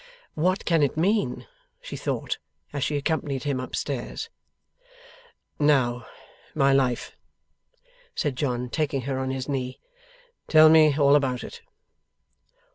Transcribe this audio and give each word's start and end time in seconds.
'What 0.33 0.65
can 0.65 0.81
it 0.81 0.97
mean?' 0.97 1.45
she 1.79 1.95
thought, 1.95 2.39
as 2.73 2.83
she 2.83 2.97
accompanied 2.97 3.43
him 3.43 3.59
up 3.59 3.75
stairs. 3.75 4.31
'Now, 5.59 6.07
my 6.55 6.73
life,' 6.73 7.15
said 8.15 8.35
John, 8.35 8.67
taking 8.71 9.01
her 9.01 9.19
on 9.19 9.29
his 9.29 9.47
knee, 9.47 9.79
'tell 10.47 10.69
me 10.69 10.97
all 10.97 11.15
about 11.15 11.43
it. 11.43 11.61